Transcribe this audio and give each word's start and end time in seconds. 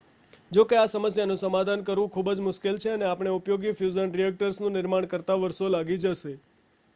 જોકે 0.51 0.77
આ 0.77 0.85
સમસ્યાનું 0.87 1.39
સમાધાન 1.41 1.83
કરવું 1.83 2.09
ખૂબ 2.15 2.31
જ 2.31 2.45
મુશ્કેલ 2.45 2.79
છે 2.79 2.93
અને 2.93 3.05
આપણે 3.09 3.35
ઉપયોગી 3.35 3.75
ફ્યુઝન 3.75 4.15
રિએક્ટર્સ 4.15 4.59
નું 4.59 4.75
નિર્માણ 4.75 5.09
કરતા 5.09 5.39
વર્ષો 5.39 5.71
લાગી 5.71 6.01
જશે 6.01 6.35